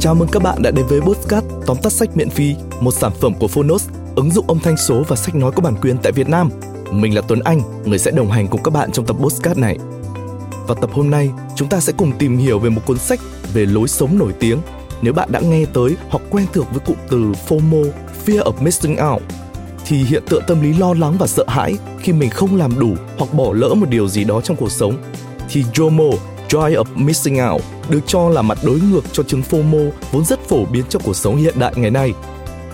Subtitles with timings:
[0.00, 3.12] Chào mừng các bạn đã đến với Postcard tóm tắt sách miễn phí, một sản
[3.20, 6.12] phẩm của Phonos, ứng dụng âm thanh số và sách nói có bản quyền tại
[6.12, 6.50] Việt Nam.
[6.92, 9.78] Mình là Tuấn Anh, người sẽ đồng hành cùng các bạn trong tập Postcard này.
[10.66, 13.20] Và tập hôm nay, chúng ta sẽ cùng tìm hiểu về một cuốn sách
[13.52, 14.58] về lối sống nổi tiếng.
[15.02, 17.90] Nếu bạn đã nghe tới hoặc quen thuộc với cụm từ FOMO,
[18.26, 19.22] Fear of Missing Out,
[19.86, 22.94] thì hiện tượng tâm lý lo lắng và sợ hãi khi mình không làm đủ
[23.18, 24.96] hoặc bỏ lỡ một điều gì đó trong cuộc sống
[25.48, 26.12] thì JOMO,
[26.48, 30.40] Joy of Missing Out, được cho là mặt đối ngược cho chứng FOMO vốn rất
[30.48, 32.12] phổ biến trong cuộc sống hiện đại ngày nay.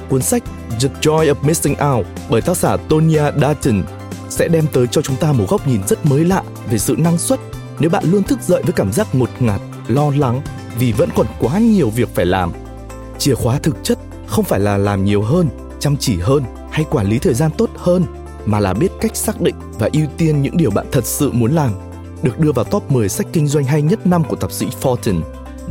[0.08, 0.42] Cuốn sách
[0.80, 3.82] The Joy of Missing Out bởi tác giả Tonya Dalton
[4.28, 7.18] sẽ đem tới cho chúng ta một góc nhìn rất mới lạ về sự năng
[7.18, 7.40] suất
[7.78, 10.42] nếu bạn luôn thức dậy với cảm giác ngột ngạt, lo lắng
[10.78, 12.52] vì vẫn còn quá nhiều việc phải làm.
[13.18, 15.48] Chìa khóa thực chất không phải là làm nhiều hơn,
[15.80, 18.04] chăm chỉ hơn hay quản lý thời gian tốt hơn
[18.44, 21.52] mà là biết cách xác định và ưu tiên những điều bạn thật sự muốn
[21.52, 21.72] làm.
[22.22, 25.20] Được đưa vào top 10 sách kinh doanh hay nhất năm của tạp sĩ Fortune,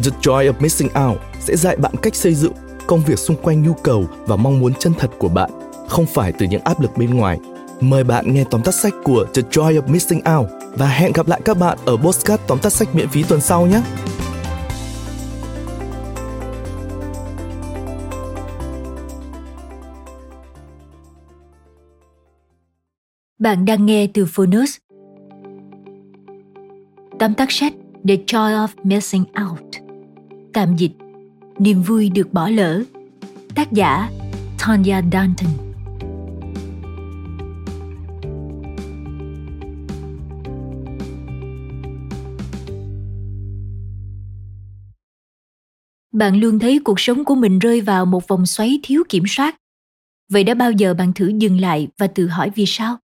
[0.03, 2.53] The Joy of Missing Out sẽ dạy bạn cách xây dựng
[2.87, 5.51] công việc xung quanh nhu cầu và mong muốn chân thật của bạn,
[5.87, 7.39] không phải từ những áp lực bên ngoài.
[7.79, 11.27] Mời bạn nghe tóm tắt sách của The Joy of Missing Out và hẹn gặp
[11.27, 13.81] lại các bạn ở Postcard tóm tắt sách miễn phí tuần sau nhé!
[23.39, 24.77] Bạn đang nghe từ Phonos.
[27.21, 27.73] Tóm tắt sách
[28.07, 29.65] The Joy of Missing Out
[30.53, 30.91] Tạm dịch,
[31.59, 32.83] Niềm vui được bỏ lỡ
[33.55, 34.09] Tác giả
[34.59, 35.51] Tanya Danton
[46.13, 49.55] Bạn luôn thấy cuộc sống của mình rơi vào một vòng xoáy thiếu kiểm soát.
[50.29, 52.97] Vậy đã bao giờ bạn thử dừng lại và tự hỏi vì sao?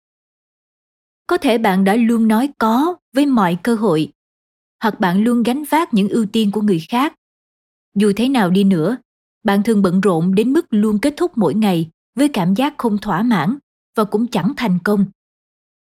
[1.28, 4.12] Có thể bạn đã luôn nói có với mọi cơ hội,
[4.84, 7.14] hoặc bạn luôn gánh vác những ưu tiên của người khác.
[7.96, 8.98] Dù thế nào đi nữa,
[9.44, 12.98] bạn thường bận rộn đến mức luôn kết thúc mỗi ngày với cảm giác không
[12.98, 13.58] thỏa mãn
[13.96, 15.06] và cũng chẳng thành công.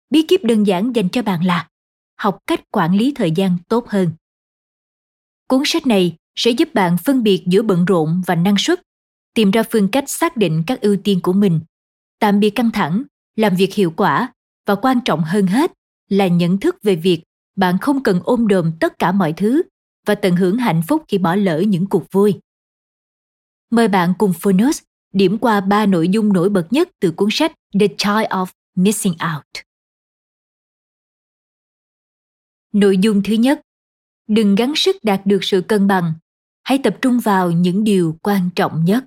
[0.09, 1.69] Bí kíp đơn giản dành cho bạn là
[2.17, 4.11] học cách quản lý thời gian tốt hơn.
[5.47, 8.81] Cuốn sách này sẽ giúp bạn phân biệt giữa bận rộn và năng suất,
[9.33, 11.59] tìm ra phương cách xác định các ưu tiên của mình,
[12.19, 13.03] tạm biệt căng thẳng,
[13.35, 14.33] làm việc hiệu quả
[14.65, 15.71] và quan trọng hơn hết
[16.09, 17.23] là nhận thức về việc
[17.55, 19.61] bạn không cần ôm đồm tất cả mọi thứ
[20.05, 22.39] và tận hưởng hạnh phúc khi bỏ lỡ những cuộc vui.
[23.71, 24.81] Mời bạn cùng Phonos
[25.13, 29.13] điểm qua ba nội dung nổi bật nhất từ cuốn sách The Joy of Missing
[29.35, 29.65] Out.
[32.73, 33.61] Nội dung thứ nhất,
[34.27, 36.13] đừng gắng sức đạt được sự cân bằng,
[36.63, 39.05] hãy tập trung vào những điều quan trọng nhất.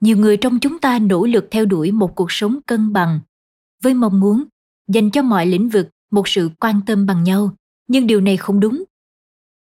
[0.00, 3.20] Nhiều người trong chúng ta nỗ lực theo đuổi một cuộc sống cân bằng
[3.82, 4.44] với mong muốn
[4.88, 7.54] dành cho mọi lĩnh vực một sự quan tâm bằng nhau.
[7.88, 8.84] Nhưng điều này không đúng.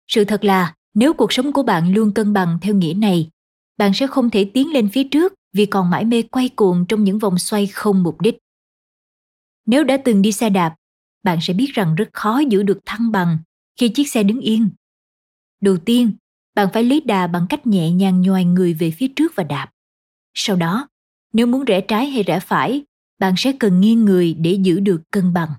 [0.07, 3.29] Sự thật là, nếu cuộc sống của bạn luôn cân bằng theo nghĩa này,
[3.77, 7.03] bạn sẽ không thể tiến lên phía trước vì còn mãi mê quay cuồng trong
[7.03, 8.37] những vòng xoay không mục đích.
[9.65, 10.75] Nếu đã từng đi xe đạp,
[11.23, 13.37] bạn sẽ biết rằng rất khó giữ được thăng bằng
[13.79, 14.69] khi chiếc xe đứng yên.
[15.61, 16.11] Đầu tiên,
[16.55, 19.69] bạn phải lấy đà bằng cách nhẹ nhàng nhoài người về phía trước và đạp.
[20.33, 20.87] Sau đó,
[21.33, 22.83] nếu muốn rẽ trái hay rẽ phải
[23.19, 25.49] bạn sẽ cần nghiêng người để giữ được cân bằng.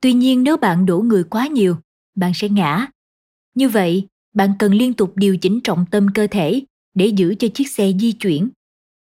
[0.00, 1.76] Tuy nhiên nếu bạn đổ người quá nhiều,
[2.14, 2.86] bạn sẽ ngã.
[3.54, 6.62] Như vậy, bạn cần liên tục điều chỉnh trọng tâm cơ thể
[6.94, 8.48] để giữ cho chiếc xe di chuyển.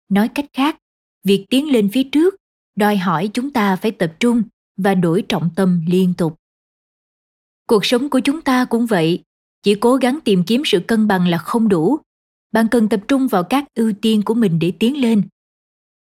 [0.10, 0.78] Nói cách khác,
[1.24, 2.36] việc tiến lên phía trước
[2.76, 4.44] đòi hỏi chúng ta phải tập trung
[4.78, 6.36] và đổi trọng tâm liên tục.
[7.68, 9.24] Cuộc sống của chúng ta cũng vậy,
[9.64, 11.98] chỉ cố gắng tìm kiếm sự cân bằng là không đủ.
[12.52, 15.24] Bạn cần tập trung vào các ưu tiên của mình để tiến lên.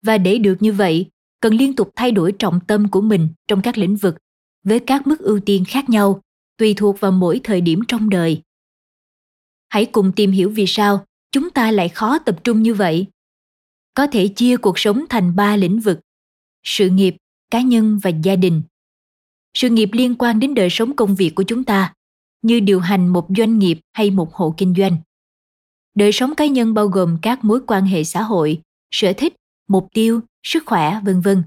[0.03, 1.11] Và để được như vậy
[1.43, 4.17] cần liên tục thay đổi trọng tâm của mình trong các lĩnh vực
[4.65, 6.21] với các mức ưu tiên khác nhau,
[6.57, 8.43] tùy thuộc vào mỗi thời điểm trong đời.
[9.69, 13.07] Hãy cùng tìm hiểu vì sao chúng ta lại khó tập trung như vậy.
[13.95, 16.01] Có thể chia cuộc sống thành ba lĩnh vực
[16.63, 17.17] sự nghiệp,
[17.51, 18.63] cá nhân và gia đình.
[19.55, 21.95] Sự nghiệp liên quan đến đời sống công việc của chúng ta,
[22.43, 24.97] như điều hành một doanh nghiệp hay một hộ kinh doanh.
[25.95, 29.35] Đời sống cá nhân bao gồm các mối quan hệ xã hội, sở thích,
[29.69, 31.43] mục tiêu sức khỏe, vân vân.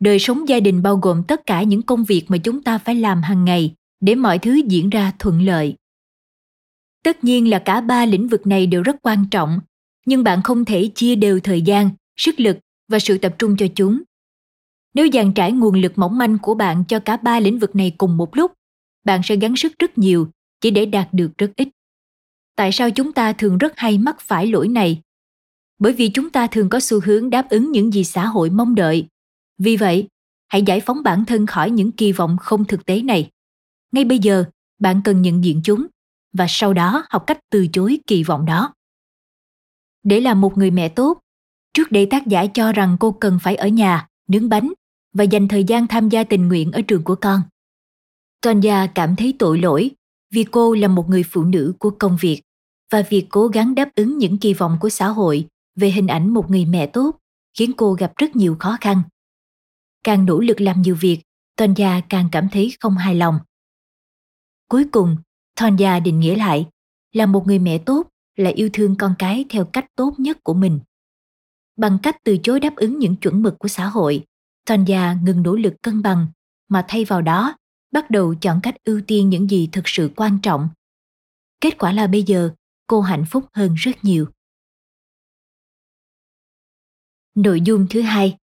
[0.00, 2.94] Đời sống gia đình bao gồm tất cả những công việc mà chúng ta phải
[2.94, 5.74] làm hàng ngày để mọi thứ diễn ra thuận lợi.
[7.02, 9.60] Tất nhiên là cả ba lĩnh vực này đều rất quan trọng,
[10.06, 12.58] nhưng bạn không thể chia đều thời gian, sức lực
[12.88, 14.02] và sự tập trung cho chúng.
[14.94, 17.94] Nếu dàn trải nguồn lực mỏng manh của bạn cho cả ba lĩnh vực này
[17.98, 18.52] cùng một lúc,
[19.04, 20.28] bạn sẽ gắng sức rất nhiều
[20.60, 21.68] chỉ để đạt được rất ít.
[22.56, 25.00] Tại sao chúng ta thường rất hay mắc phải lỗi này
[25.78, 28.74] bởi vì chúng ta thường có xu hướng đáp ứng những gì xã hội mong
[28.74, 29.06] đợi.
[29.58, 30.08] Vì vậy,
[30.48, 33.30] hãy giải phóng bản thân khỏi những kỳ vọng không thực tế này.
[33.92, 34.44] Ngay bây giờ,
[34.78, 35.86] bạn cần nhận diện chúng
[36.32, 38.74] và sau đó học cách từ chối kỳ vọng đó.
[40.02, 41.20] Để làm một người mẹ tốt,
[41.74, 44.72] trước đây tác giả cho rằng cô cần phải ở nhà, nướng bánh
[45.12, 47.40] và dành thời gian tham gia tình nguyện ở trường của con.
[48.42, 49.90] Tonya cảm thấy tội lỗi
[50.30, 52.42] vì cô là một người phụ nữ của công việc
[52.92, 55.46] và việc cố gắng đáp ứng những kỳ vọng của xã hội
[55.76, 57.18] về hình ảnh một người mẹ tốt,
[57.58, 59.02] khiến cô gặp rất nhiều khó khăn.
[60.04, 61.22] Càng nỗ lực làm nhiều việc,
[61.56, 63.38] tonya càng cảm thấy không hài lòng.
[64.68, 65.16] Cuối cùng,
[65.60, 66.66] tonya định nghĩa lại,
[67.12, 70.54] là một người mẹ tốt, là yêu thương con cái theo cách tốt nhất của
[70.54, 70.80] mình.
[71.76, 74.24] Bằng cách từ chối đáp ứng những chuẩn mực của xã hội,
[74.66, 76.26] tonya ngừng nỗ lực cân bằng,
[76.68, 77.56] mà thay vào đó,
[77.92, 80.68] bắt đầu chọn cách ưu tiên những gì thực sự quan trọng.
[81.60, 82.50] Kết quả là bây giờ,
[82.86, 84.26] cô hạnh phúc hơn rất nhiều
[87.36, 88.36] nội dung thứ hai.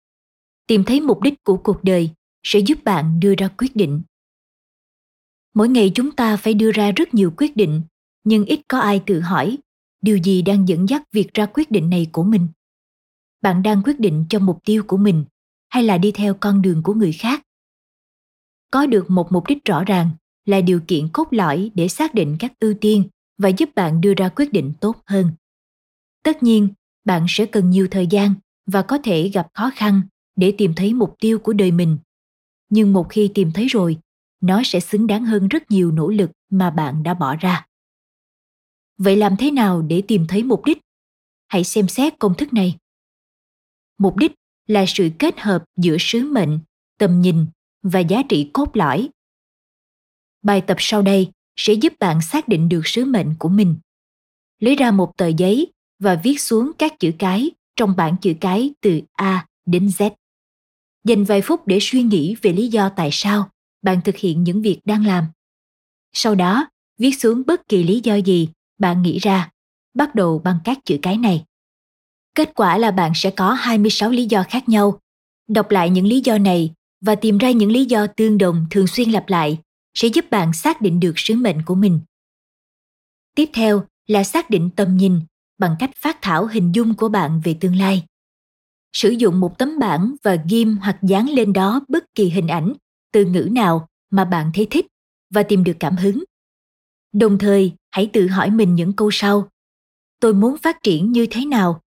[0.66, 2.10] Tìm thấy mục đích của cuộc đời
[2.42, 4.02] sẽ giúp bạn đưa ra quyết định.
[5.54, 7.82] Mỗi ngày chúng ta phải đưa ra rất nhiều quyết định,
[8.24, 9.58] nhưng ít có ai tự hỏi,
[10.02, 12.48] điều gì đang dẫn dắt việc ra quyết định này của mình?
[13.42, 15.24] Bạn đang quyết định cho mục tiêu của mình
[15.68, 17.42] hay là đi theo con đường của người khác?
[18.70, 20.10] Có được một mục đích rõ ràng
[20.44, 23.04] là điều kiện cốt lõi để xác định các ưu tiên
[23.38, 25.30] và giúp bạn đưa ra quyết định tốt hơn.
[26.22, 26.68] Tất nhiên,
[27.04, 28.34] bạn sẽ cần nhiều thời gian
[28.72, 30.02] và có thể gặp khó khăn
[30.36, 31.98] để tìm thấy mục tiêu của đời mình.
[32.68, 33.98] Nhưng một khi tìm thấy rồi,
[34.40, 37.66] nó sẽ xứng đáng hơn rất nhiều nỗ lực mà bạn đã bỏ ra.
[38.98, 40.78] Vậy làm thế nào để tìm thấy mục đích?
[41.48, 42.76] Hãy xem xét công thức này.
[43.98, 44.32] Mục đích
[44.66, 46.58] là sự kết hợp giữa sứ mệnh,
[46.98, 47.46] tầm nhìn
[47.82, 49.08] và giá trị cốt lõi.
[50.42, 53.76] Bài tập sau đây sẽ giúp bạn xác định được sứ mệnh của mình.
[54.58, 58.70] Lấy ra một tờ giấy và viết xuống các chữ cái trong bảng chữ cái
[58.80, 60.10] từ a đến z.
[61.04, 63.50] Dành vài phút để suy nghĩ về lý do tại sao
[63.82, 65.24] bạn thực hiện những việc đang làm.
[66.12, 66.68] Sau đó,
[66.98, 69.50] viết xuống bất kỳ lý do gì bạn nghĩ ra,
[69.94, 71.44] bắt đầu bằng các chữ cái này.
[72.34, 75.00] Kết quả là bạn sẽ có 26 lý do khác nhau.
[75.48, 78.86] Đọc lại những lý do này và tìm ra những lý do tương đồng thường
[78.86, 79.58] xuyên lặp lại
[79.94, 82.00] sẽ giúp bạn xác định được sứ mệnh của mình.
[83.34, 85.20] Tiếp theo là xác định tầm nhìn
[85.60, 88.06] bằng cách phát thảo hình dung của bạn về tương lai.
[88.92, 92.72] Sử dụng một tấm bảng và ghim hoặc dán lên đó bất kỳ hình ảnh,
[93.12, 94.86] từ ngữ nào mà bạn thấy thích
[95.30, 96.24] và tìm được cảm hứng.
[97.12, 99.48] Đồng thời, hãy tự hỏi mình những câu sau.
[100.20, 101.80] Tôi muốn phát triển như thế nào?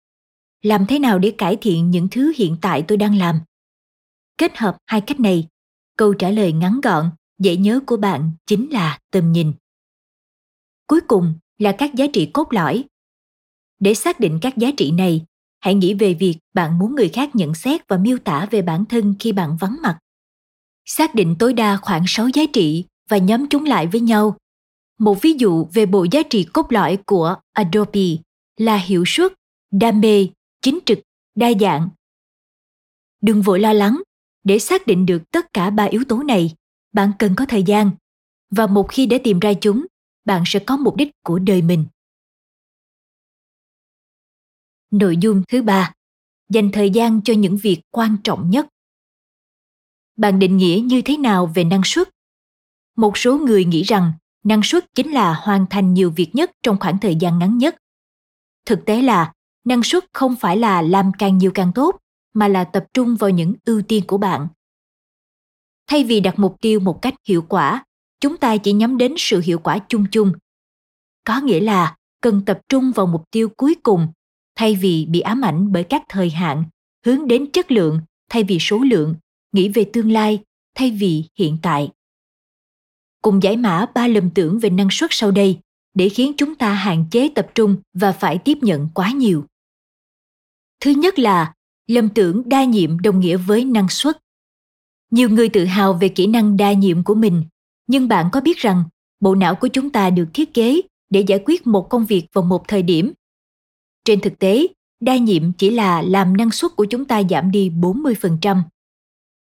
[0.62, 3.40] Làm thế nào để cải thiện những thứ hiện tại tôi đang làm?
[4.38, 5.48] Kết hợp hai cách này,
[5.98, 9.54] câu trả lời ngắn gọn, dễ nhớ của bạn chính là tầm nhìn.
[10.88, 12.84] Cuối cùng là các giá trị cốt lõi
[13.82, 15.26] để xác định các giá trị này
[15.60, 18.86] hãy nghĩ về việc bạn muốn người khác nhận xét và miêu tả về bản
[18.86, 19.98] thân khi bạn vắng mặt
[20.86, 24.38] xác định tối đa khoảng 6 giá trị và nhóm chúng lại với nhau.
[25.00, 28.02] Một ví dụ về bộ giá trị cốt lõi của Adobe
[28.58, 29.34] là hiệu suất,
[29.72, 30.28] đam mê,
[30.62, 31.00] chính trực,
[31.36, 31.90] đa dạng.
[33.22, 34.02] Đừng vội lo lắng,
[34.44, 36.56] để xác định được tất cả ba yếu tố này,
[36.94, 37.92] bạn cần có thời gian
[38.52, 39.86] và một khi để tìm ra chúng,
[40.26, 41.86] bạn sẽ có mục đích của đời mình.
[44.92, 45.94] Nội dung thứ ba,
[46.50, 48.68] dành thời gian cho những việc quan trọng nhất.
[50.18, 52.10] Bạn định nghĩa như thế nào về năng suất?
[52.96, 56.80] Một số người nghĩ rằng năng suất chính là hoàn thành nhiều việc nhất trong
[56.80, 57.76] khoảng thời gian ngắn nhất.
[58.66, 59.34] Thực tế là
[59.64, 61.96] năng suất không phải là làm càng nhiều càng tốt
[62.34, 64.48] mà là tập trung vào những ưu tiên của bạn.
[65.88, 67.86] Thay vì đặt mục tiêu một cách hiệu quả
[68.20, 70.32] chúng ta chỉ nhắm đến sự hiệu quả chung chung.
[71.24, 74.08] Có nghĩa là cần tập trung vào mục tiêu cuối cùng
[74.62, 76.64] thay vì bị ám ảnh bởi các thời hạn,
[77.06, 79.16] hướng đến chất lượng, thay vì số lượng,
[79.52, 80.40] nghĩ về tương lai,
[80.76, 81.90] thay vì hiện tại
[83.22, 85.60] cùng giải mã ba lầm tưởng về năng suất sau đây,
[85.94, 89.46] để khiến chúng ta hạn chế tập trung và phải tiếp nhận quá nhiều
[90.80, 91.54] thứ nhất là,
[91.88, 94.18] lầm tưởng đa nhiệm đồng nghĩa với năng suất
[95.12, 97.44] nhiều người tự hào về kỹ năng đa nhiệm của mình,
[97.88, 98.84] nhưng bạn có biết rằng,
[99.20, 102.44] bộ não của chúng ta được thiết kế để giải quyết một công việc vào
[102.44, 103.14] một thời điểm.
[104.06, 104.68] Trên thực tế,
[105.00, 108.62] đa nhiệm chỉ là làm năng suất của chúng ta giảm đi 40%.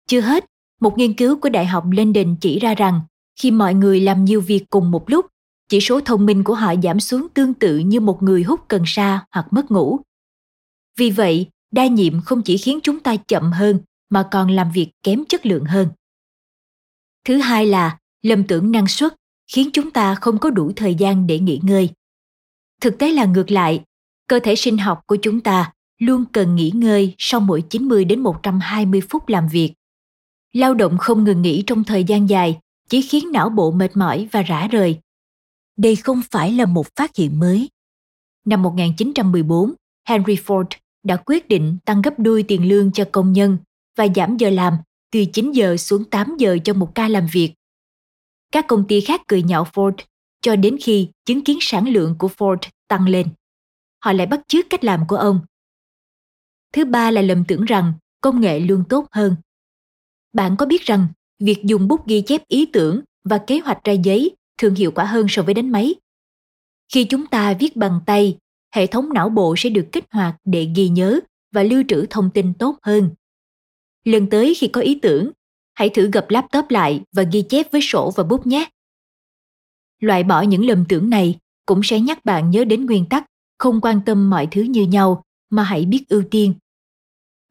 [0.08, 0.46] Chưa hết,
[0.82, 3.02] một nghiên cứu của Đại học London chỉ ra rằng
[3.40, 5.26] khi mọi người làm nhiều việc cùng một lúc,
[5.70, 8.84] chỉ số thông minh của họ giảm xuống tương tự như một người hút cần
[8.86, 10.00] sa hoặc mất ngủ.
[10.98, 13.80] Vì vậy, đa nhiệm không chỉ khiến chúng ta chậm hơn
[14.10, 15.88] mà còn làm việc kém chất lượng hơn.
[17.26, 19.16] Thứ hai là lầm tưởng năng suất
[19.48, 21.90] khiến chúng ta không có đủ thời gian để nghỉ ngơi.
[22.82, 23.84] Thực tế là ngược lại,
[24.30, 28.20] cơ thể sinh học của chúng ta luôn cần nghỉ ngơi sau mỗi 90 đến
[28.20, 29.74] 120 phút làm việc
[30.54, 32.60] lao động không ngừng nghỉ trong thời gian dài
[32.90, 35.00] chỉ khiến não bộ mệt mỏi và rã rời
[35.80, 37.70] đây không phải là một phát hiện mới.
[38.46, 39.74] Năm 1914,
[40.08, 40.66] Henry Ford
[41.04, 43.58] đã quyết định tăng gấp đôi tiền lương cho công nhân
[43.98, 44.74] và giảm giờ làm
[45.12, 47.54] từ 9 giờ xuống 8 giờ cho một ca làm việc.
[48.52, 49.94] Các công ty khác cười nhạo Ford
[50.42, 52.58] cho đến khi chứng kiến sản lượng của Ford
[52.88, 53.28] tăng lên.
[54.00, 55.40] Họ lại bắt chước cách làm của ông.
[56.74, 59.36] Thứ ba là lầm tưởng rằng công nghệ luôn tốt hơn.
[60.34, 61.08] Bạn có biết rằng
[61.40, 65.06] việc dùng bút ghi chép ý tưởng và kế hoạch ra giấy thường hiệu quả
[65.06, 65.96] hơn so với đánh máy.
[66.94, 68.38] Khi chúng ta viết bằng tay,
[68.76, 71.20] hệ thống não bộ sẽ được kích hoạt để ghi nhớ
[71.52, 73.10] và lưu trữ thông tin tốt hơn.
[74.04, 75.32] Lần tới khi có ý tưởng,
[75.76, 78.70] hãy thử gập laptop lại và ghi chép với sổ và bút nhé.
[80.00, 83.26] Loại bỏ những lầm tưởng này cũng sẽ nhắc bạn nhớ đến nguyên tắc
[83.60, 86.54] không quan tâm mọi thứ như nhau mà hãy biết ưu tiên.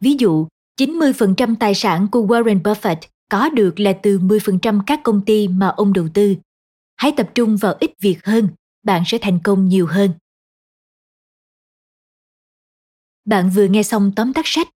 [0.01, 0.47] Ví dụ,
[0.81, 2.97] 90% tài sản của Warren Buffett
[3.31, 6.37] có được là từ 10% các công ty mà ông đầu tư.
[6.97, 8.49] Hãy tập trung vào ít việc hơn,
[8.83, 10.11] bạn sẽ thành công nhiều hơn.
[13.25, 14.69] Bạn vừa nghe xong tóm tắt sách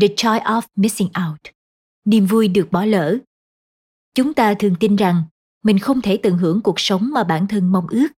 [0.00, 1.40] The Joy of Missing Out,
[2.04, 3.18] niềm vui được bỏ lỡ.
[4.14, 5.22] Chúng ta thường tin rằng
[5.62, 8.08] mình không thể tận hưởng cuộc sống mà bản thân mong ước.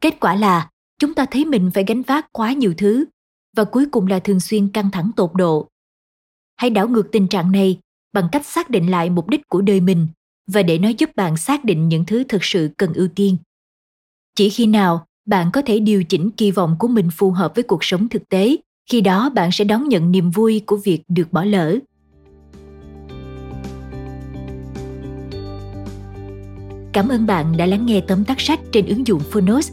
[0.00, 3.04] Kết quả là chúng ta thấy mình phải gánh vác quá nhiều thứ
[3.56, 5.68] và cuối cùng là thường xuyên căng thẳng tột độ.
[6.56, 7.78] Hãy đảo ngược tình trạng này
[8.12, 10.08] bằng cách xác định lại mục đích của đời mình
[10.46, 13.36] và để nó giúp bạn xác định những thứ thực sự cần ưu tiên.
[14.34, 17.64] Chỉ khi nào bạn có thể điều chỉnh kỳ vọng của mình phù hợp với
[17.64, 18.56] cuộc sống thực tế,
[18.90, 21.78] khi đó bạn sẽ đón nhận niềm vui của việc được bỏ lỡ.
[26.92, 29.72] Cảm ơn bạn đã lắng nghe tóm tắt sách trên ứng dụng Phonos.